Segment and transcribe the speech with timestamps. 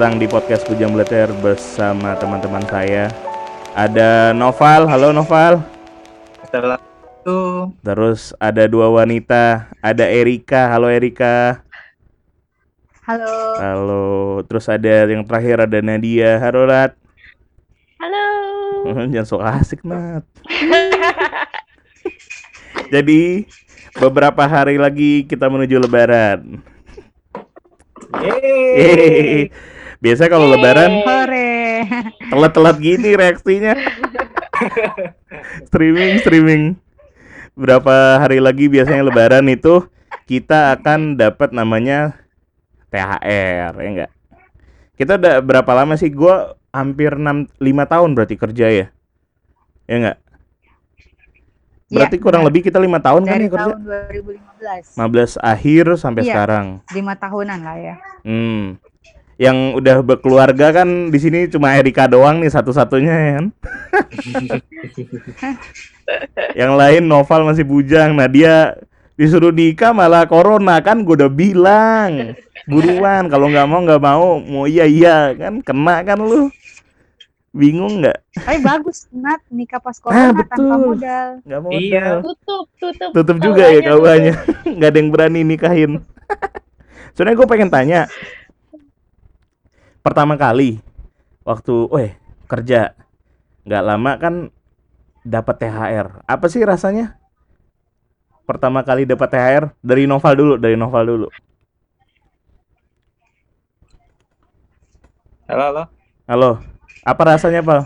[0.00, 3.12] datang di podcast Bujang Bleter bersama teman-teman saya.
[3.76, 5.60] Ada Noval, halo Noval.
[6.40, 6.80] Setelah
[7.20, 11.60] itu Terus ada dua wanita, ada Erika, halo Erika.
[13.04, 13.60] Halo.
[13.60, 14.04] Halo.
[14.48, 16.96] Terus ada yang terakhir ada Nadia, halo Nat.
[18.00, 18.24] Halo.
[19.12, 20.24] Jangan sok asik Nat.
[22.96, 23.44] Jadi
[24.00, 26.64] beberapa hari lagi kita menuju Lebaran.
[28.20, 28.72] Yeay.
[28.76, 29.42] Yeay.
[30.00, 31.04] Biasa kalau Lebaran
[32.32, 33.76] telat-telat gini reaksinya.
[35.68, 36.62] streaming, streaming.
[37.52, 39.84] Berapa hari lagi biasanya Lebaran itu
[40.24, 42.16] kita akan dapat namanya
[42.88, 44.10] THR, ya enggak?
[44.96, 46.08] Kita udah berapa lama sih?
[46.08, 48.86] Gua hampir 6 5 tahun berarti kerja ya.
[49.84, 50.18] Ya enggak?
[51.90, 52.50] Berarti Iya, kurang benar.
[52.54, 53.66] lebih kita lima tahun kan Dari ya kerja?
[53.66, 54.94] tahun 2015.
[54.94, 56.28] 15 akhir sampai Iya.
[56.30, 56.66] sekarang.
[56.94, 57.94] Lima tahunan lah ya.
[58.22, 58.78] Hmm.
[59.34, 63.46] Yang udah berkeluarga kan di sini cuma Erika doang nih satu-satunya ya kan.
[66.54, 68.14] Yang lain Noval masih bujang.
[68.14, 68.76] Nah, dia
[69.14, 72.36] disuruh nikah malah corona kan gue udah bilang.
[72.68, 76.52] Buruan kalau nggak mau nggak mau, mau iya iya kan kena kan lu.
[77.50, 78.18] Bingung nggak?
[78.30, 80.86] Tapi bagus Nat nikah pas Ah, corona tanpa betul.
[80.86, 81.28] modal.
[81.42, 81.70] Nggak mau.
[81.74, 82.06] Iya.
[82.22, 84.34] tutup tutup Tutup juga ya kawannya.
[84.78, 85.92] Nggak ada yang berani nikahin.
[87.18, 88.06] Soalnya gue pengen tanya.
[90.00, 90.78] Pertama kali
[91.42, 92.10] waktu, weh
[92.46, 92.94] kerja
[93.66, 94.34] nggak lama kan
[95.26, 96.06] dapat THR.
[96.24, 97.18] Apa sih rasanya?
[98.46, 101.26] Pertama kali dapat THR dari Noval dulu, dari Noval dulu.
[105.50, 105.84] Halo, halo.
[106.30, 106.50] Halo,
[107.00, 107.82] apa rasanya Pak?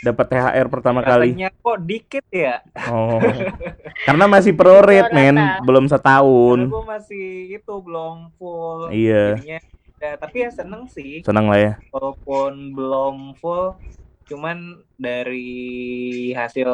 [0.00, 1.36] Dapat THR pertama kali?
[1.36, 2.64] Rasanya kok dikit ya?
[2.88, 3.20] Oh,
[4.08, 6.58] karena masih pro rate men, belum Karena setahun.
[6.72, 8.88] gue masih itu belum full.
[8.88, 9.58] Iya, Jadinya,
[10.00, 11.20] ya, tapi ya seneng sih.
[11.20, 11.72] senang lah ya.
[11.92, 13.76] Walaupun belum full,
[14.24, 16.68] cuman dari hasil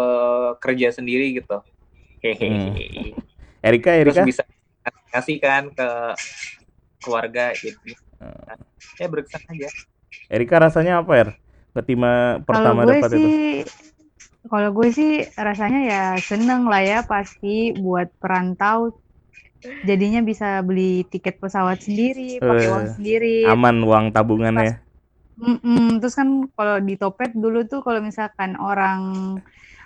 [0.63, 1.59] kerja sendiri gitu.
[2.23, 3.11] Hehehe.
[3.59, 4.23] Erika, Terus Erika.
[4.23, 4.43] bisa
[5.11, 5.89] ngasih kan ke
[7.03, 7.75] keluarga gitu.
[8.23, 8.55] Hmm.
[9.03, 9.67] Ya berkesan aja.
[10.31, 11.27] Erika rasanya apa ya?
[11.77, 13.19] Ketima pertama gue dapat itu.
[13.21, 13.37] sih
[14.47, 18.95] kalau gue sih rasanya ya seneng lah ya pasti buat perantau
[19.83, 23.39] jadinya bisa beli tiket pesawat sendiri, pakai Eh, uang sendiri.
[23.51, 24.79] Aman uang tabungannya.
[25.37, 26.01] Mm-mm.
[26.01, 29.01] Terus kan kalau di Topet dulu tuh kalau misalkan orang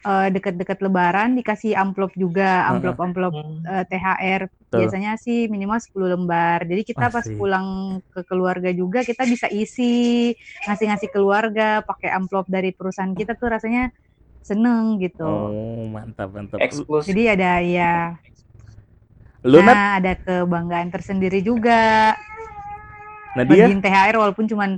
[0.07, 3.33] eh, deket-deket Lebaran dikasih amplop juga, amplop-amplop
[3.67, 4.43] eh, THR.
[4.49, 4.87] Betul.
[4.87, 6.59] Biasanya sih minimal 10 lembar.
[6.65, 7.37] Jadi kita pas Asik.
[7.37, 10.33] pulang ke keluarga juga kita bisa isi,
[10.69, 13.91] ngasih-ngasih keluarga pakai amplop dari perusahaan kita tuh rasanya
[14.41, 15.27] seneng gitu.
[15.27, 16.59] Oh, mantap mantap.
[16.63, 17.13] Eksklusif.
[17.13, 17.95] Jadi ada ya,
[19.41, 22.13] Lu Nat, nah ada kebanggaan tersendiri juga.
[23.33, 24.71] Nadia, Bagiin THR walaupun cuman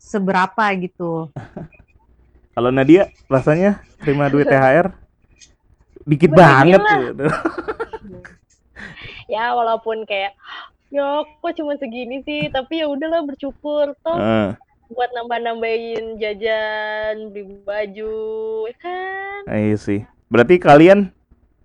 [0.00, 1.28] seberapa gitu.
[2.52, 4.92] kalau Nadia rasanya terima duit THR
[6.04, 7.32] dikit banget tuh.
[9.30, 10.36] ya walaupun kayak
[10.92, 14.50] ya kok cuma segini sih tapi ya udahlah bersyukur toh Eh,
[14.92, 18.12] buat nambah-nambahin jajan beli baju
[18.68, 20.04] ya kan iya sih.
[20.28, 21.08] Berarti kalian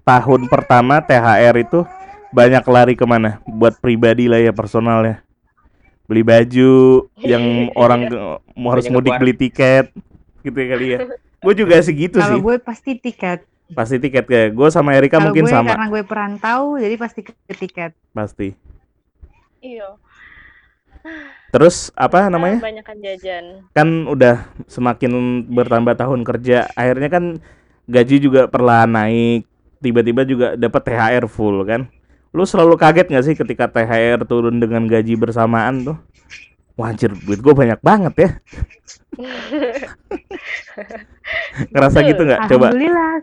[0.07, 1.83] tahun pertama THR itu
[2.31, 3.43] banyak lari ke mana?
[3.43, 5.15] Buat pribadi lah ya personal ya.
[6.07, 7.43] Beli baju yang
[7.83, 8.07] orang
[8.55, 9.91] mau harus mudik beli tiket
[10.47, 10.97] gitu ya kali ya.
[11.43, 12.41] Gue juga segitu Kalau sih.
[12.41, 13.43] gue pasti tiket.
[13.67, 17.19] Pasti tiket kayak gue sama Erika Kalau mungkin gue sama karena gue perantau jadi pasti
[17.21, 17.91] ke ke tiket.
[18.15, 18.55] pasti.
[19.59, 19.97] iya
[21.47, 22.59] Terus apa namanya?
[22.59, 27.23] banyakan jajan Kan udah semakin bertambah tahun kerja, akhirnya kan
[27.87, 29.47] gaji juga perlahan naik.
[29.79, 31.87] Tiba-tiba juga dapat THR full kan.
[32.35, 35.97] Lu selalu kaget nggak sih ketika THR turun dengan gaji bersamaan tuh?
[36.77, 38.29] Wah anjir duit gue banyak banget ya.
[41.71, 42.39] Ngerasa gitu nggak?
[42.47, 43.13] Coba Alhamdulillah.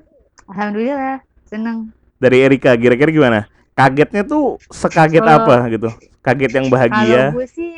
[0.46, 1.16] Alhamdulillah.
[1.44, 1.78] Seneng.
[2.14, 3.40] dari Erika kira-kira gimana?
[3.74, 5.88] Kagetnya tuh sekaget Kalau- apa gitu?
[6.18, 7.22] Kaget yang Kalau bahagia.
[7.30, 7.72] gue sih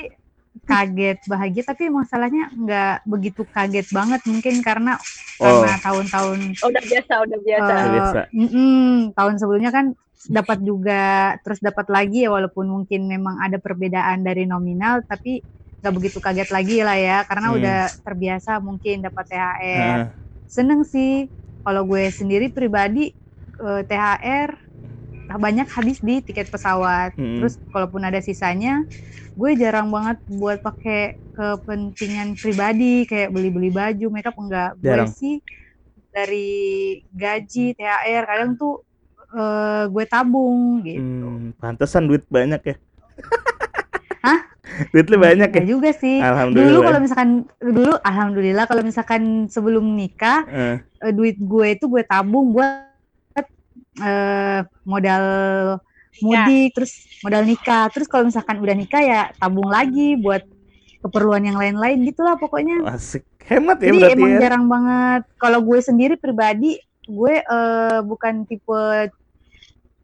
[0.62, 4.98] kaget bahagia tapi masalahnya nggak begitu kaget banget mungkin karena
[5.36, 5.62] Oh.
[5.62, 7.70] karena tahun-tahun udah biasa, udah biasa.
[7.72, 8.20] eh, biasa.
[8.32, 9.86] mm-mm, tahun sebelumnya kan
[10.26, 11.02] dapat juga
[11.40, 15.38] terus dapat lagi ya walaupun mungkin memang ada perbedaan dari nominal tapi
[15.86, 17.58] nggak begitu kaget lagi lah ya karena Hmm.
[17.62, 20.10] udah terbiasa mungkin dapat THR Nah,
[20.50, 21.30] seneng sih
[21.62, 23.14] kalau gue sendiri pribadi
[23.62, 24.50] eh, THR
[25.30, 28.82] banyak habis di tiket pesawat mm, terus kalaupun ada sisanya
[29.38, 35.06] gue jarang banget buat pakai kepentingan pribadi kayak beli-beli baju makeup enggak Jarang.
[35.06, 35.34] gue sih
[36.10, 36.50] dari
[37.14, 38.82] gaji THR kadang tuh
[39.38, 42.76] eh, gue tabung gitu hmm, pantesan duit banyak ya.
[44.26, 44.55] Hah?
[44.92, 45.60] Duit lu banyak ya?
[45.60, 46.82] Enggak juga sih dulu Alhamdulillah.
[46.84, 47.30] kalau misalkan
[47.60, 50.76] dulu alhamdulillah kalau misalkan sebelum nikah eh,
[51.12, 53.46] duit gue itu gue tabung buat
[54.02, 55.24] eh, modal
[56.24, 60.44] mudik terus modal nikah terus kalau misalkan udah nikah ya tabung lagi buat
[61.04, 63.24] keperluan yang lain-lain gitulah pokoknya asik.
[63.46, 64.40] Hemat ya jadi berarti emang ya.
[64.42, 69.12] jarang banget kalau gue sendiri pribadi gue eh, bukan tipe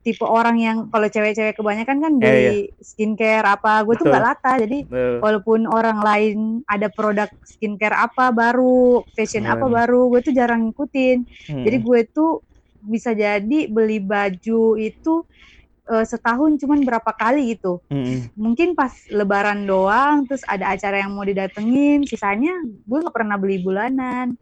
[0.03, 4.53] tipe orang yang kalau cewek-cewek kebanyakan kan Iya, beli skincare apa gue tuh nggak lata
[4.59, 4.79] jadi
[5.23, 9.75] walaupun orang lain ada produk skincare apa baru, fashion apa Hmm.
[9.79, 11.19] baru, gue tuh jarang ngikutin.
[11.23, 11.65] hmm.
[11.65, 12.43] Jadi gue tuh
[12.83, 15.15] bisa jadi beli baju itu
[15.87, 17.79] eh, setahun cuman berapa kali gitu.
[17.91, 18.35] Mm-mm.
[18.35, 22.55] Mungkin pas lebaran doang, terus ada acara yang mau didatengin, sisanya
[22.87, 24.35] gue nggak pernah beli bulanan.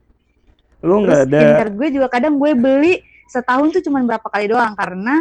[0.81, 2.95] Lu nggak ada skincare gue juga kadang gue beli
[3.29, 5.21] setahun tuh cuman berapa kali doang karena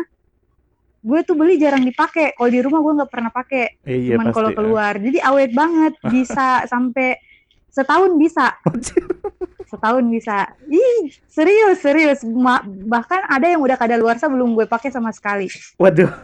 [0.99, 2.35] gue tuh beli jarang dipakai.
[2.35, 5.93] Kalau di rumah gue nggak pernah pakai Eh, iya cuman kalau keluar jadi awet banget
[6.13, 7.15] bisa sampai
[7.69, 8.57] setahun bisa
[9.69, 15.13] setahun bisa ih serius serius Ma- bahkan ada yang udah kadaluarsa belum gue pakai sama
[15.13, 15.45] sekali
[15.77, 16.09] Waduh.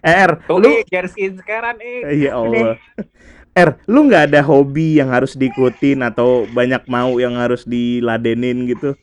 [0.00, 2.26] Er, Tuh, lu Ik, garis sekarang, Ik.
[2.26, 2.80] ya Allah.
[3.52, 8.96] Er, lu nggak ada hobi yang harus diikutin atau banyak mau yang harus diladenin gitu?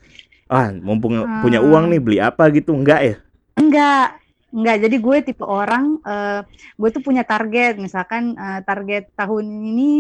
[0.50, 1.46] Ah, mumpung Hmm.
[1.46, 2.74] punya uang nih beli apa gitu?
[2.74, 3.16] Enggak ya?
[3.54, 4.19] enggak
[4.50, 6.42] enggak jadi gue tipe orang eh,
[6.76, 7.78] gue tuh punya target.
[7.78, 9.92] Misalkan eh, target tahun ini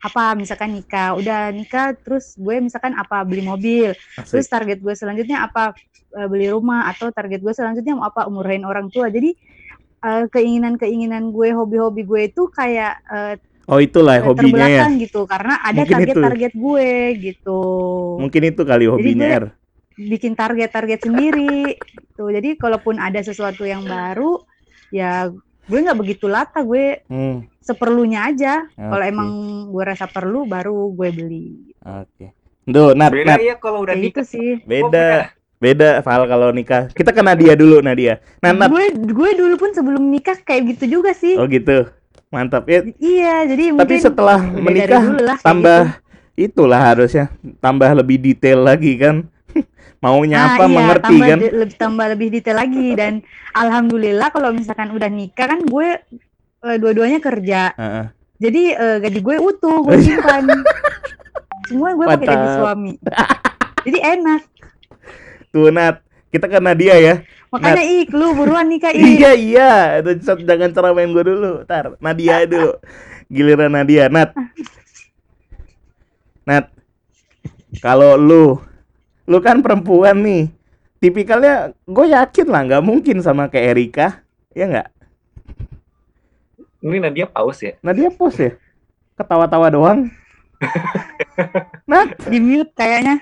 [0.00, 0.34] apa?
[0.34, 1.14] Misalkan nikah.
[1.14, 3.22] Udah nikah terus gue misalkan apa?
[3.22, 3.96] Beli mobil.
[4.20, 4.52] Terus Asik.
[4.52, 5.72] target gue selanjutnya apa?
[6.12, 6.86] Eh, beli rumah.
[6.86, 8.24] Atau target gue selanjutnya mau apa?
[8.24, 9.08] Umurahin orang tua.
[9.08, 9.32] Jadi
[10.00, 14.84] eh, keinginan-keinginan gue hobi-hobi gue itu kayak eh, Oh, itulah hobinya ya.
[14.92, 15.24] gitu.
[15.24, 17.60] Karena ada target-target gue gitu.
[18.20, 19.44] Mungkin itu kali hobinya, gue- Er.
[19.96, 24.42] Bikin target-target sendiri gitu jadi kalaupun ada sesuatu yang baru
[24.88, 25.30] ya
[25.64, 29.08] gue nggak begitu lata gue Hmm, seperlunya aja kalau oke.
[29.08, 29.28] emang
[29.66, 31.46] gue rasa perlu baru gue beli
[31.80, 32.32] Oke.
[32.64, 33.38] Duh, Nat, Beda Nat.
[33.38, 35.28] ya kalau udah kayak gitu sih Beda.
[35.54, 36.88] Beda Val kalau nikah.
[36.88, 38.20] Kita ke Nadia dulu, Nadia.
[38.40, 38.68] Nah, Nat.
[38.68, 41.88] gue gue dulu pun sebelum nikah kayak gitu juga sih Oh gitu.
[42.28, 42.64] Mantap.
[42.66, 45.80] Ya, iya jadi tapi mungkin setelah menikah lah tambah
[46.32, 46.50] gitu.
[46.50, 49.28] itulah harusnya tambah lebih detail lagi kan
[50.04, 51.38] maunya Ah, apa iya, mengerti tambah kan?
[51.40, 52.88] lebih tambah lebih detail lagi.
[53.00, 53.12] Dan
[53.56, 55.88] alhamdulillah kalau misalkan udah nikah kan gue
[56.64, 57.72] eh, dua-duanya kerja.
[57.74, 58.06] Heeh.
[58.34, 60.44] jadi eh, gaji gue utuh gue simpan.
[61.70, 62.92] Semua gue pakai gaji suami.
[63.84, 64.42] Jadi enak.
[65.48, 66.04] Tuh Nat.
[66.28, 67.14] Kita ke Nadia ya.
[67.54, 69.72] Makanya ik lu buruan nikah ik iya iya.
[70.02, 71.62] Itu jangan ceramain gue dulu.
[71.64, 72.74] Tar Nadia dulu.
[73.30, 74.10] Giliran Nadia.
[74.10, 74.34] Nat.
[76.44, 76.68] Nat.
[77.78, 78.58] Kalau lu
[79.24, 80.50] lu kan perempuan nih.
[81.00, 84.06] Tipikalnya gue yakin lah nggak mungkin sama kayak Erika.
[84.56, 84.88] Ya nggak?
[86.84, 87.76] Ini Nadia paus ya.
[87.80, 88.56] Nadia pos ya?
[89.16, 90.00] Ketawa-tawa doang.
[91.90, 93.20] Nat di mute kayaknya.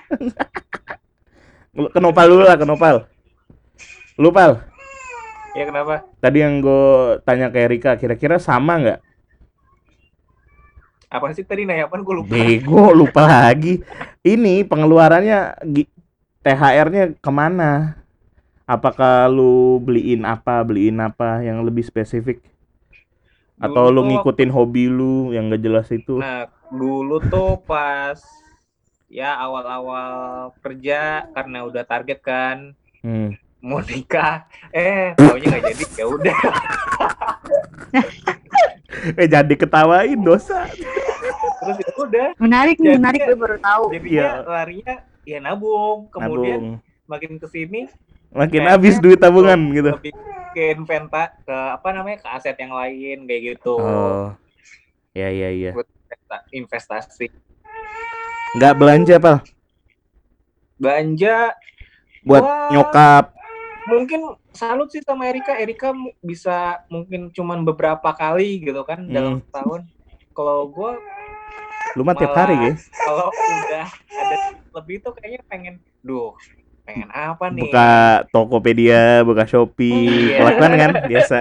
[1.73, 3.07] Ke Nopal dulu lah ke Nopal.
[4.19, 4.63] Lu pal?
[5.53, 6.01] Ya kenapa?
[6.17, 9.01] tadi yang gue tanya ke Erika kira-kira sama nggak
[11.13, 12.01] Apa sih tadi nanya apa?
[12.01, 12.33] Gue lupa.
[12.33, 13.85] bego lupa lagi
[14.25, 15.61] ini pengeluarannya
[16.41, 18.01] THR-nya ke mana
[18.65, 22.41] apakah lu beliin apa beliin apa yang lebih spesifik
[23.61, 28.17] atau Dulu lu tuh- ngikutin hobi lu yang gak jelas itu Nah, dulu tuh pas
[29.13, 32.73] ya awal-awal kerja karena udah target kan
[33.05, 33.37] hmm.
[33.63, 34.43] Mau nikah?
[34.69, 36.39] Eh taunya nggak jadi ya udah.
[39.13, 40.69] Eh jadi ketawain dosa.
[41.59, 42.29] Terus ya udah.
[42.37, 43.85] Menarik nih Jadi- menarik gue baru tahu.
[43.91, 44.31] jadinya Iya.
[44.45, 45.99] larinya ya nabung.
[46.09, 47.09] Kemudian nabung.
[47.09, 47.81] makin ke sini
[48.33, 49.93] makin habis duit tabungan gitu.
[49.93, 50.13] lebih
[50.53, 53.75] ke inventa ke apa namanya ke aset yang lain kayak gitu.
[53.77, 54.33] Oh.
[55.13, 55.71] Ya ya iya.
[55.73, 57.27] buat investa- investasi.
[58.55, 59.37] Nggak belanja pal?
[60.77, 61.37] Belanja.
[62.23, 62.69] Buat Wah.
[62.71, 63.25] nyokap.
[63.87, 64.21] Mungkin
[64.53, 65.57] salut sih sama Erika.
[65.57, 69.87] Erika bisa mungkin cuman beberapa kali gitu kan dalam setahun.
[70.33, 70.97] Kalau gua
[71.93, 72.89] Lu mah tiap hari guys.
[73.05, 74.37] kalau udah ada
[74.73, 76.33] lebih tuh kayaknya pengen, duh,
[76.89, 77.69] pengen apa nih?
[77.69, 77.93] Buka
[78.33, 80.37] Tokopedia, buka Shopee, Iya.
[80.41, 81.37] kelakuan kan biasa.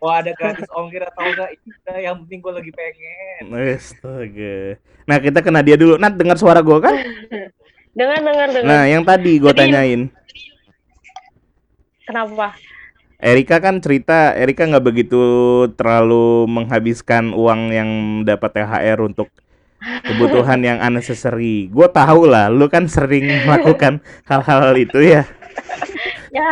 [0.00, 1.48] Wah ada gratis ongkir atau enggak?
[1.60, 3.42] Iya, yang penting gue lagi pengen.
[3.52, 4.56] Astaga.
[5.04, 6.00] Nah kita kena dia dulu.
[6.00, 6.94] Nat dengar suara gue kan?
[7.92, 8.64] Dengar dengar dengar.
[8.64, 10.08] Nah yang tadi gue tanyain.
[12.04, 12.52] Kenapa?
[13.16, 15.20] Erika kan cerita, Erika nggak begitu
[15.80, 17.90] terlalu menghabiskan uang yang
[18.22, 19.32] dapat THR untuk
[20.04, 21.72] kebutuhan yang unnecessary.
[21.72, 25.24] Gue tahu lah, lu kan sering melakukan hal-hal itu ya.
[26.34, 26.50] Ya,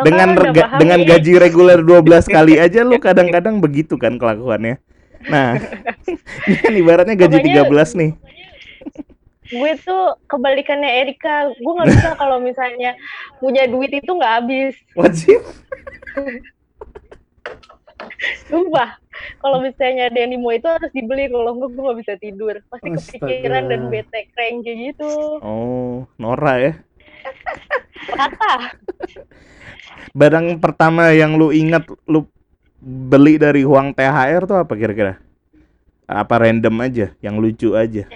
[0.00, 4.80] Dengan kan rega- dengan gaji reguler 12 kali aja lu kadang-kadang begitu kan kelakuannya.
[5.28, 5.60] Nah,
[6.48, 8.10] ini kan ibaratnya gaji Pokoknya- 13 nih.
[9.50, 12.94] Gue tuh kebalikannya Erika gue nggak bisa kalau misalnya
[13.36, 15.42] punya duit itu nggak habis Wajib.
[18.46, 18.96] sumpah
[19.38, 22.88] kalau misalnya ada yang mau itu harus dibeli kalau enggak gue nggak bisa tidur pasti
[22.88, 23.18] Astaga.
[23.20, 25.10] kepikiran dan bete crank kayak gitu
[25.42, 26.72] Oh, Nora ya.
[28.08, 28.54] kata
[30.10, 32.26] Barang pertama yang lu ingat lu
[32.80, 35.20] beli dari uang THR tuh apa kira-kira?
[36.08, 38.08] Apa random aja, yang lucu aja?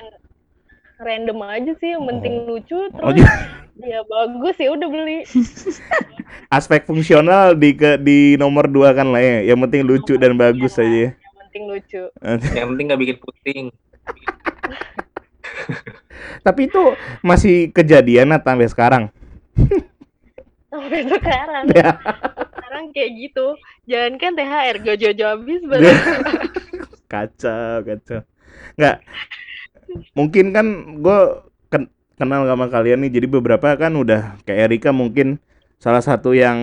[1.05, 3.29] Random aja sih yang penting lucu Oh, terus
[3.77, 5.19] ya bagus ya udah beli
[6.57, 9.53] aspek fungsional di ke di nomor dua kan lah ya.
[9.53, 10.89] Yang penting lucu dan bagus aja.
[10.89, 11.09] ya.
[11.13, 12.03] yang penting lucu
[12.59, 13.67] Yang penting nggak bikin pusing.
[16.47, 16.83] Tapi itu
[17.21, 19.05] masih kejadian nah, sampai sekarang.
[20.69, 21.95] sampai sekarang Ya.
[22.51, 23.55] sekarang kayak gitu
[23.87, 25.87] jangan kan THR jauh habis baru
[27.07, 28.21] kacau, kacau.
[28.75, 28.97] Nggak.
[30.15, 30.67] Mungkin kan
[31.01, 31.19] gue
[32.19, 33.13] kenal sama kalian nih.
[33.21, 35.43] Jadi beberapa kan udah kayak Erika mungkin
[35.83, 36.59] salah satu yang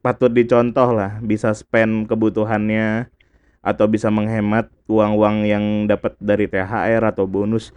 [0.00, 1.18] patut dicontoh lah.
[1.22, 3.10] Bisa spend kebutuhannya
[3.62, 7.70] atau bisa menghemat uang-uang yang dapat dari THR atau bonus.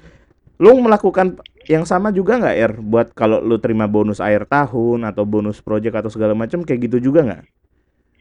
[0.58, 1.38] Lu melakukan
[1.70, 2.74] yang sama juga nggak Er?
[2.82, 7.12] Buat kalau lu terima bonus akhir tahun atau bonus project atau segala macam kayak gitu
[7.12, 7.44] juga nggak?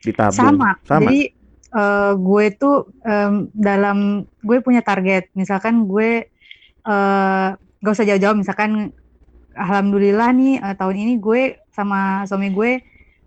[0.04, 0.36] Ditabung.
[0.36, 1.08] sama.
[1.08, 1.32] Jadi
[1.72, 5.32] eh, gue tuh em, dalam gue punya target.
[5.32, 6.33] Misalkan gue
[6.84, 8.36] eh gak usah jauh-jauh.
[8.36, 8.92] Misalkan
[9.54, 12.80] alhamdulillah nih eh, tahun ini gue sama suami gue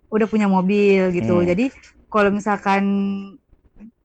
[0.08, 1.42] udah punya mobil gitu.
[1.42, 1.46] Hmm.
[1.46, 1.70] Jadi
[2.08, 2.84] kalau misalkan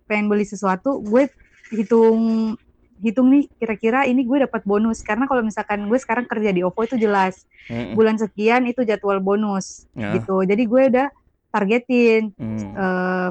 [0.03, 1.31] pengen beli sesuatu, gue
[1.71, 2.53] hitung
[3.01, 6.87] hitung nih kira-kira ini gue dapat bonus karena kalau misalkan gue sekarang kerja di OVO
[6.87, 7.97] itu jelas Mm-mm.
[7.97, 10.13] bulan sekian itu jadwal bonus Ya.
[10.15, 11.07] gitu jadi gue udah
[11.49, 12.73] targetin Hmm.
[12.73, 13.29] eh,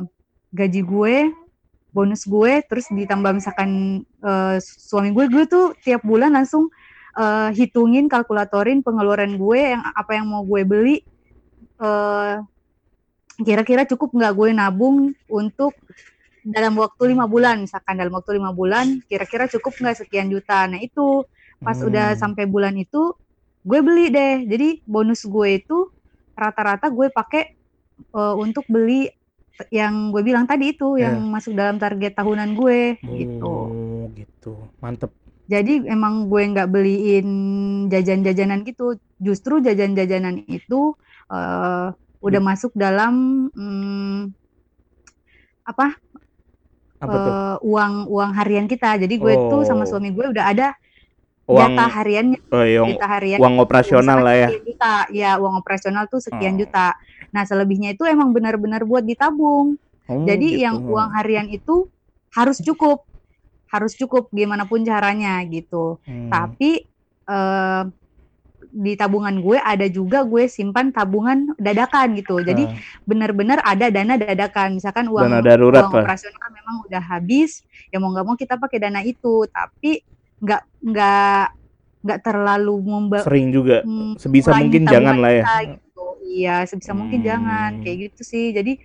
[0.53, 1.17] gaji gue,
[1.93, 6.73] bonus gue, terus ditambah misalkan eh, suami gue, gue tuh tiap bulan langsung
[7.21, 10.97] eh, hitungin, kalkulatorin pengeluaran gue yang apa yang mau gue beli,
[11.81, 12.35] eh,
[13.43, 14.97] kira-kira cukup nggak gue nabung
[15.29, 15.73] untuk
[16.43, 20.67] dalam waktu lima bulan, misalkan dalam waktu lima bulan, kira-kira cukup nggak sekian juta.
[20.67, 21.23] Nah itu
[21.63, 22.19] pas udah Hmm.
[22.19, 23.15] sampai bulan itu,
[23.63, 24.43] gue beli deh.
[24.51, 25.87] Jadi bonus gue itu
[26.35, 27.45] rata-rata gue pakai
[28.03, 29.07] eh, untuk beli
[29.69, 31.13] yang gue bilang tadi itu Ya.
[31.13, 33.47] yang masuk dalam target tahunan gue gitu.
[33.47, 34.53] Oh, gitu.
[34.79, 35.13] Mantep.
[35.45, 37.29] Jadi emang gue nggak beliin
[37.87, 38.97] jajan-jajanan gitu.
[39.19, 40.97] Justru jajan-jajanan itu
[41.29, 41.89] eh,
[42.23, 44.31] udah masuk dalam hmm,
[45.63, 45.95] apa
[46.99, 47.33] Apa tuh?
[47.35, 48.95] eh, uang uang harian kita.
[48.97, 49.89] Jadi gue tuh sama Oh.
[49.89, 50.69] suami gue udah ada
[51.43, 54.49] Uang jatah hariannya, oh, yang jatah harian uang operasional lah ya.
[54.55, 56.63] juta, ya uang operasional tuh sekian Oh.
[56.63, 56.95] juta.
[57.33, 59.81] Nah selebihnya itu emang benar-benar buat ditabung.
[60.07, 60.65] Oh, Jadi gitu.
[60.69, 61.89] yang uang harian itu
[62.37, 63.05] harus cukup,
[63.73, 65.97] harus cukup gimana pun caranya gitu.
[66.05, 66.29] Hmm.
[66.29, 66.85] Tapi
[67.27, 67.83] eh,
[68.73, 72.41] di tabungan gue ada juga gue simpan tabungan dadakan gitu.
[72.41, 72.73] Jadi Ah,
[73.05, 74.81] benar-benar ada dana dadakan.
[74.81, 78.79] Misalkan uang dana darurat uang operasional memang udah habis, ya mau nggak mau kita pakai
[78.81, 79.45] dana itu.
[79.51, 80.01] Tapi
[80.41, 81.45] nggak nggak
[82.03, 83.85] nggak terlalu memba Sering juga.
[83.87, 85.45] mm, Sebisa mungkin jangan lah ya.
[85.45, 85.92] kita gitu.
[86.33, 87.29] Iya, sebisa mungkin Hmm.
[87.29, 88.51] jangan kayak gitu sih.
[88.51, 88.81] Jadi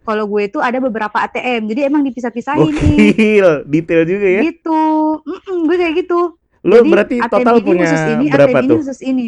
[0.00, 2.96] kalau gue itu ada beberapa ATM, jadi emang dipisah-pisahin nih.
[3.14, 4.40] Gokil, detail juga ya.
[4.42, 4.80] Gitu,
[5.22, 6.20] Mm-mm, gue kayak gitu.
[6.60, 8.78] Lu Jadi berarti ATM total ini punya khusus ini, berapa ATM ini tuh?
[8.80, 9.26] khusus ini.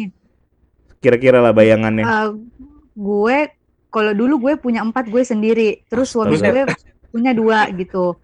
[0.99, 2.03] Kira-kira lah bayangannya.
[2.03, 2.29] Eh,
[2.93, 3.37] gue
[3.87, 6.67] kalau dulu gue punya empat gue sendiri, terus suami Astaga.
[6.67, 6.75] gue
[7.09, 8.17] punya dua gitu.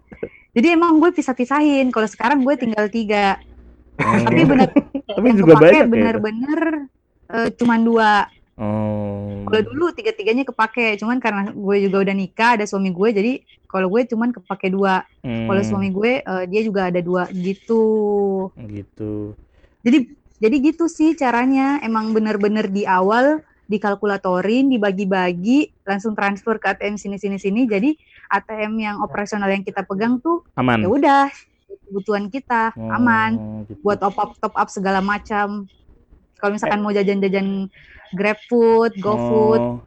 [0.50, 1.88] Jadi emang gue pisah-pisahin.
[1.88, 3.38] Kalau sekarang gue tinggal tiga,
[3.94, 4.24] Hmm.
[4.24, 4.68] tapi bener
[5.12, 6.60] Tapi yang juga banyak ya bener-bener
[7.28, 8.10] eh, cuman dua.
[8.60, 9.48] Oh.
[9.48, 13.32] Kalau dulu tiga-tiganya kepake, cuman karena gue juga udah nikah, ada suami gue, jadi
[13.70, 15.06] Kalau gue cuman kepake dua.
[15.22, 18.50] Kalau Hmm, suami gue eh, dia juga ada dua gitu.
[18.66, 19.38] gitu.
[19.86, 19.98] Jadi
[20.36, 21.78] jadi gitu sih caranya.
[21.80, 23.38] Emang bener-bener di awal
[23.70, 27.62] dikalkulatorin, dibagi-bagi, langsung transfer ke ATM sini sini sini.
[27.70, 27.94] Jadi
[28.26, 30.82] ATM yang operasional yang kita pegang tuh Aman.
[30.82, 31.22] ya udah
[31.86, 33.78] kebutuhan kita aman Oh, gitu.
[33.86, 35.70] buat top up top up segala macam.
[36.42, 37.70] Kalau misalkan mau jajan-jajan
[38.14, 39.78] GrabFood, GoFood, Oh.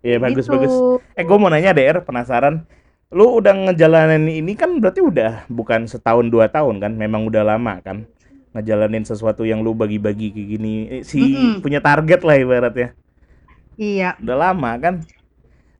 [0.00, 0.56] Iya bagus gitu.
[0.56, 0.74] bagus.
[1.12, 2.64] Eh gue mau nanya DR penasaran.
[3.12, 6.92] Lu udah ngejalanin ini kan berarti udah bukan setahun dua tahun kan?
[6.96, 8.08] Memang udah lama kan?
[8.56, 10.74] Ngejalanin sesuatu yang lu bagi-bagi kayak gini.
[10.88, 11.60] Eh, si Mm-mm.
[11.60, 12.88] punya target lah ibaratnya.
[13.76, 14.16] Iya.
[14.24, 14.94] Udah lama kan?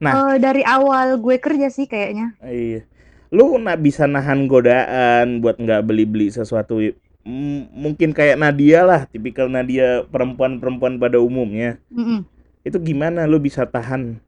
[0.04, 0.36] Nah.
[0.36, 2.36] Eh, dari awal gue kerja sih kayaknya.
[2.44, 2.84] Iya.
[3.32, 6.82] Lu nak bisa nahan godaan buat nggak beli-beli sesuatu
[7.24, 11.76] mungkin kayak Nadia lah, tipikal Nadia perempuan-perempuan pada umumnya.
[11.92, 12.24] Mm-mm.
[12.64, 14.20] Itu gimana lu bisa tahan?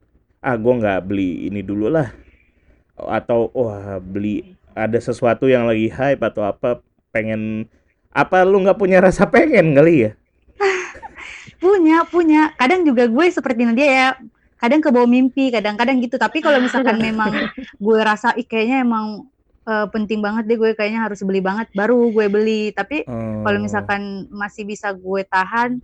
[0.42, 2.12] Ah, gua nggak beli ini dulu lah.
[2.96, 6.80] Atau wah beli ada sesuatu yang lagi hype atau apa
[7.12, 7.68] pengen
[8.12, 10.12] apa lu nggak punya rasa pengen kali ya?
[11.62, 12.50] Punya, punya.
[12.58, 14.08] Kadang juga gue seperti Nadia ya.
[14.58, 16.18] Kadang ke bawah mimpi, kadang-kadang gitu.
[16.18, 17.30] Tapi kalau misalkan memang
[17.78, 19.30] gue rasa ih kayaknya emang
[19.62, 22.62] eh, penting banget deh gue kayaknya harus beli banget baru gue beli.
[22.72, 23.06] Tapi
[23.42, 23.62] kalau Oh.
[23.62, 25.78] misalkan masih bisa gue tahan,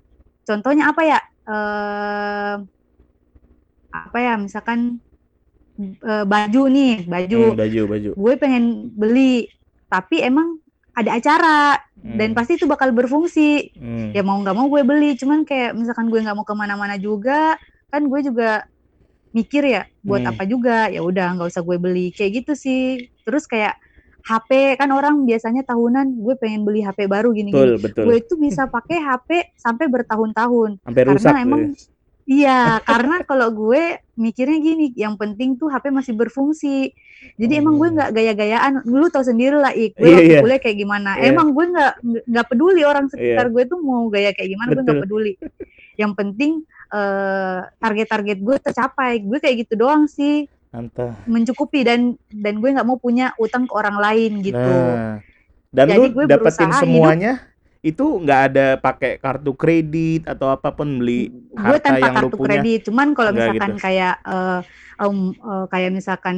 [0.44, 1.20] contohnya apa ya?
[1.48, 2.56] Eh
[3.88, 4.34] apa ya?
[4.36, 5.00] Misalkan
[5.78, 7.42] eh, baju nih, baju.
[7.54, 8.10] Hmm, baju baju.
[8.14, 9.46] Gue pengen beli,
[9.86, 10.58] tapi emang
[10.92, 13.70] ada acara dan Hmm, pasti itu bakal berfungsi.
[13.74, 14.10] hmm.
[14.14, 17.54] Ya mau nggak mau gue beli, cuman kayak misalkan gue nggak mau ke mana-mana juga,
[17.90, 18.66] kan gue juga
[19.30, 20.30] mikir ya buat Hmm.
[20.30, 20.88] apa juga.
[20.88, 22.82] Ya udah nggak usah gue beli kayak gitu sih.
[23.22, 23.76] Terus kayak
[24.20, 27.54] HP kan orang biasanya tahunan gue pengen beli HP baru gini-gini.
[27.54, 28.04] Betul betul.
[28.04, 30.82] Gue itu bisa pakai HP sampai bertahun-tahun.
[30.82, 31.32] Sampai Karena rusak.
[31.38, 31.72] emang ya.
[32.28, 32.58] iya,
[32.88, 33.82] karena kalau gue
[34.14, 36.92] mikirnya gini, yang penting tuh HP masih berfungsi.
[37.34, 37.94] Jadi emang gue Oh.
[37.94, 38.84] nggak gaya-gayaan.
[38.84, 39.96] Lu tau sendiri lah, Ik.
[39.96, 40.40] Gue Iya, waktu iya.
[40.40, 41.10] kuliah kayak gimana.
[41.16, 41.32] Iya.
[41.32, 41.92] Emang gue nggak
[42.28, 43.54] nggak peduli orang sekitar Iya.
[43.54, 45.06] gue tuh mau gaya kayak gimana, gue nggak Betul.
[45.08, 45.32] peduli.
[45.96, 46.52] Yang penting
[46.88, 49.20] eh, target-target gue tercapai.
[49.20, 51.16] Gue kayak gitu doang sih, Mantap.
[51.24, 54.56] mencukupi dan dan gue nggak mau punya utang ke orang lain gitu.
[54.58, 55.20] Nah,
[55.68, 57.32] dan Jadi lu gue dapetin semuanya
[57.78, 62.18] itu nggak ada pakai kartu kredit atau apa pun beli gue harta tanpa yang lu
[62.26, 62.46] kartu punya.
[62.58, 63.82] kredit cuman kalau misalkan gitu.
[63.86, 64.60] kayak eh,
[64.98, 66.36] em, eh, kayak misalkan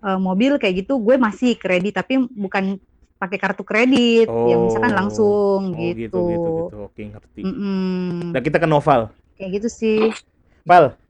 [0.00, 2.80] eh, mobil kayak gitu gue masih kredit tapi bukan
[3.20, 4.98] pakai kartu kredit yang misalkan Oh.
[5.04, 6.76] langsung Oh gitu gitu, gitu gitu.
[6.88, 7.40] Oke ngerti.
[7.44, 8.32] Mm-mm.
[8.32, 9.12] Nah kita ke Noval.
[9.40, 9.98] Kayak gitu sih
[10.68, 11.00] Val.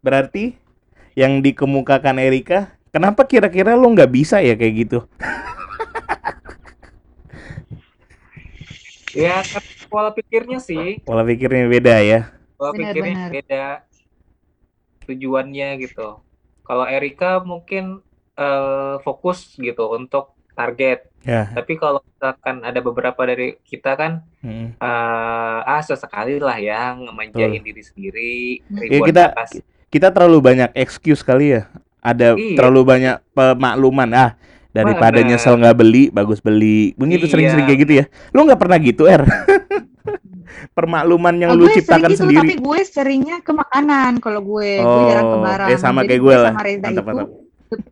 [0.00, 0.56] Berarti
[1.12, 4.98] yang dikemukakan Erika, kenapa kira-kira lu nggak bisa ya kayak gitu?
[9.16, 12.20] Ya kan pola pikirnya sih, Pola pikirnya beda ya.
[12.56, 13.30] pola Benar, pikirnya benar.
[13.32, 13.64] beda
[15.08, 16.00] tujuannya gitu.
[16.66, 18.02] Kalau Erika mungkin
[18.36, 21.08] eh, fokus gitu untuk target.
[21.24, 21.48] Ya.
[21.56, 24.72] Tapi kalau misalkan ada beberapa dari kita kan Mm.
[24.74, 28.80] eh ah sesekali lah ya ngemanjain diri sendiri, Hmm.
[28.80, 29.50] Ya, kita- atas.
[29.86, 31.68] Kita terlalu banyak excuse kali ya.
[32.00, 32.56] Ada Iya.
[32.56, 34.08] terlalu banyak pemakluman.
[34.10, 34.30] Ah,
[34.70, 35.28] daripada Benar.
[35.30, 36.94] nyesel nggak beli, bagus beli.
[36.94, 37.30] Begitu Iya.
[37.30, 38.04] sering-sering kayak gitu ya.
[38.30, 39.22] Lu nggak pernah gitu, Er?
[40.72, 42.40] Permakluman yang Oh, lu gue sering ciptakan gitu sendiri.
[42.42, 46.08] tapi gue seringnya ke makanan kalau gue gue jarang ke Oh, barang eh, sama Jadi
[46.08, 46.50] kayak gue lah.
[46.50, 47.28] sama Reza Mantap, itu mantap.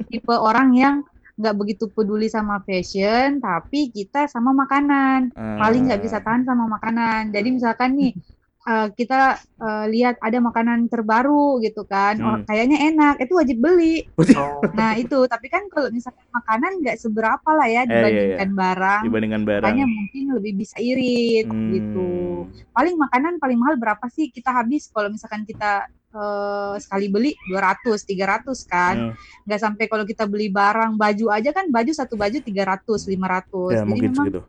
[0.06, 0.94] tipe orang yang
[1.34, 6.24] nggak begitu peduli sama fashion tapi kita sama makanan paling nggak bisa Ah.
[6.24, 7.30] tahan sama makanan.
[7.30, 8.12] Jadi misalkan nih
[8.64, 12.44] eh, kita eh, lihat ada makanan terbaru gitu kan, oh, Hmm.
[12.44, 14.08] kayaknya enak, itu wajib beli.
[14.32, 17.92] Oh, Nah itu, tapi kan kalau misalkan makanan nggak seberapa lah Eh, iya, ya iya.
[17.92, 19.64] dibandingkan barang, dibandingkan barang.
[19.68, 22.08] makanya mungkin lebih bisa irit gitu.
[22.46, 22.72] Hmm.
[22.72, 27.98] Paling makanan paling mahal berapa sih kita habis kalau misalkan kita eh, sekali beli 200,
[28.00, 28.94] 300 kan?
[29.10, 29.14] Hmm.
[29.44, 33.74] Nggak sampai kalau kita beli barang baju aja kan baju satu baju 300, 500.
[33.74, 34.40] Ya Jadi mungkin memang segitu.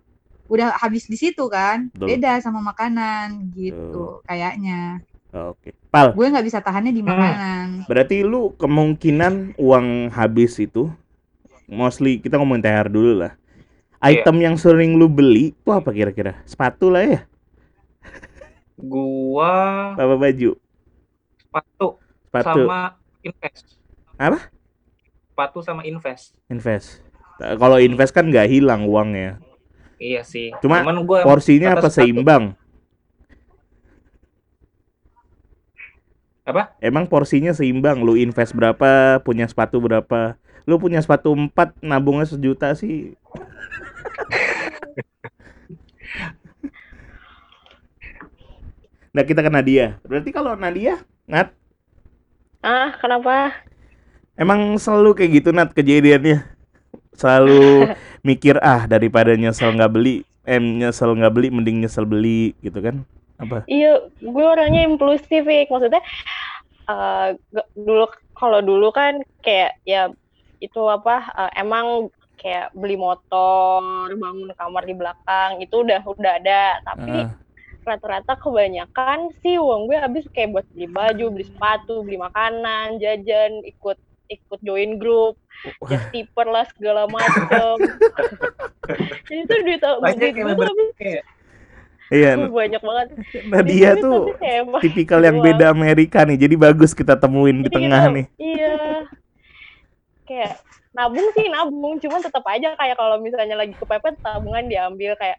[0.45, 2.07] udah habis di situ kan Betul.
[2.13, 5.01] beda sama makanan gitu kayaknya
[5.33, 5.75] Oh, Oke.
[5.91, 7.11] Pal, gue nggak bisa tahannya di Hmm.
[7.11, 10.87] makanan berarti lu kemungkinan uang habis itu
[11.67, 13.33] mostly kita ngomongin THR dulu lah.
[13.99, 14.21] Iya.
[14.21, 16.39] Item yang sering lu beli itu apa kira-kira?
[16.45, 17.19] Sepatu lah ya?
[18.77, 19.51] gua
[19.95, 20.55] Apa baju?
[21.55, 21.87] Sepatu
[22.27, 23.79] Sepatu sama invest.
[24.19, 24.39] Apa?
[25.31, 26.35] Sepatu sama invest.
[26.51, 26.99] invest.
[27.39, 29.39] Kalau invest kan nggak hilang uangnya.
[29.95, 30.51] Iya sih.
[30.59, 32.03] Cuma Cuman gua Porsinya apa sepatu.
[32.03, 32.43] seimbang?
[36.43, 36.75] Apa?
[36.83, 38.03] Emang porsinya seimbang?
[38.03, 40.35] Lu invest berapa, punya sepatu berapa?
[40.67, 43.15] Lu punya sepatu 4, nabungnya sejuta sih.
[49.15, 49.85] Nah kita ke Nadia.
[50.05, 50.99] Berarti kalau Nadia,
[51.31, 51.47] Nat,
[52.63, 53.33] Ah, kenapa?
[54.35, 56.43] Emang selalu kayak gitu Nat kejadiannya.
[57.15, 57.91] Selalu
[58.27, 63.03] mikir ah daripada nyesel nggak beli, eh nyesel nggak beli mending nyesel beli gitu kan?
[63.39, 63.67] Apa?
[63.71, 63.87] Iya,
[64.33, 65.41] gue orangnya impulsif.
[65.71, 66.01] Maksudnya,
[66.89, 67.25] eh,
[67.55, 68.03] g- dulu
[68.39, 69.13] kalau dulu kan
[69.45, 69.99] kayak ya
[70.65, 71.11] itu apa?
[71.39, 71.87] eh, emang
[72.39, 76.53] kayak beli motor, bangun kamar di belakang itu udah udah ada.
[76.87, 77.44] Tapi Ah,
[77.85, 83.61] rata-rata kebanyakan sih uang gue habis kayak buat beli baju, beli sepatu, beli makanan, jajan,
[83.63, 85.37] ikut ikut join grup,
[85.85, 87.77] just tipper lah segala macem.
[89.29, 91.23] Jadi tuh duit, Banyak duit yang gue tuh habis Kayak
[92.13, 93.07] iya, uh, banyak banget.
[93.49, 94.19] Nadia gue tuh
[94.81, 96.37] tipikal yang beda Amerika nih.
[96.37, 98.25] Jadi bagus kita temuin di Jadi tengah gitu, nih.
[98.37, 98.77] Iya.
[100.25, 100.53] Kayak
[100.95, 105.37] nabung sih nabung, cuman tetap aja kayak kalau misalnya lagi kepepet tabungan diambil kayak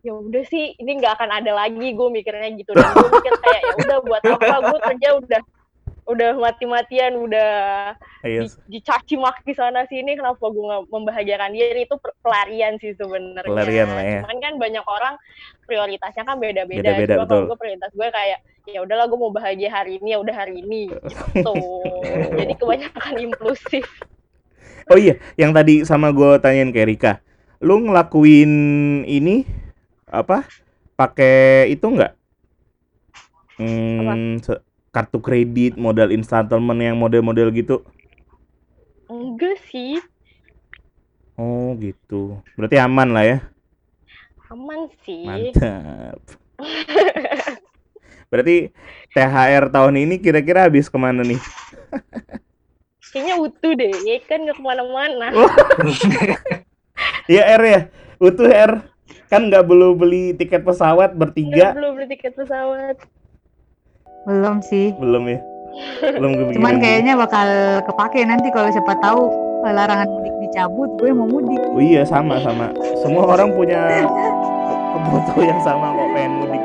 [0.00, 2.72] ya udah sih ini nggak akan ada lagi gue mikirnya gitu.
[2.72, 4.54] Dan gue mikir kayak ya udah buat apa?
[4.64, 5.40] Gue kerja udah
[6.06, 7.50] udah mati-matian udah
[8.22, 8.46] Iya.
[8.46, 11.74] di- dicaci maki sana sini kenapa gue nggak membahagiakan dia?
[11.74, 13.50] Itu pelarian sih sebenarnya.
[13.50, 14.20] Pelarian lah ya.
[14.22, 15.14] cuman kan banyak orang
[15.66, 16.94] prioritasnya kan beda-beda.
[16.94, 17.48] Beda-beda, Cuma kalau betul.
[17.50, 20.90] gue prioritas gue kayak ya udahlah gue mau bahagia hari ini ya udah hari ini
[21.34, 21.54] gitu.
[22.38, 23.86] Jadi kebanyakan impulsif.
[24.86, 27.18] Oh iya, yang tadi sama gue tanyain ke Erika,
[27.58, 28.50] lu ngelakuin
[29.02, 29.42] ini
[30.10, 30.46] apa?
[30.96, 32.12] Pakai itu nggak?
[33.56, 34.40] Hmm,
[34.94, 37.82] kartu kredit, modal installment yang model-model gitu.
[39.12, 39.98] enggak sih
[41.36, 42.40] Oh gitu.
[42.56, 43.38] Berarti aman lah ya.
[44.52, 46.20] aman sih Mantap.
[48.30, 48.72] Berarti
[49.14, 51.38] THR tahun ini kira-kira habis ke mana nih?
[53.12, 55.28] kayaknya utuh deh ya kan nggak ke mana-mana
[57.26, 57.80] Ya R ya,
[58.22, 58.72] utuh R.
[59.26, 62.96] Kan nggak perlu beli tiket pesawat bertiga, belum beli tiket pesawat
[64.22, 64.90] Belum sih.
[64.98, 65.38] belum ya?
[66.14, 66.56] Belum kepikiran.
[66.58, 67.48] Cuman kayaknya bakal
[67.84, 69.22] kepake nanti kalau siapa tahu
[69.62, 71.62] eh, larangan mudik dicabut, gue mau mudik.
[71.70, 72.70] Oh iya sama sama.
[72.98, 74.06] Semua orang punya
[74.94, 76.62] kebutuhan yang sama kok pengen mudik.